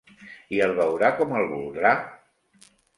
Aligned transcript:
I 0.57 0.61
el 0.69 0.73
veurà 0.79 1.13
com 1.21 1.37
el 1.43 1.47
voldrà? 1.55 1.95